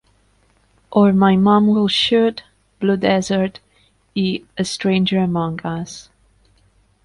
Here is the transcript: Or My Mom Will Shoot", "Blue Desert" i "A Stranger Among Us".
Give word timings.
Or 0.91 1.13
My 1.13 1.35
Mom 1.35 1.67
Will 1.67 1.87
Shoot", 1.87 2.41
"Blue 2.79 2.97
Desert" 2.97 3.59
i 4.17 4.41
"A 4.57 4.65
Stranger 4.65 5.19
Among 5.19 5.61
Us". 5.63 6.09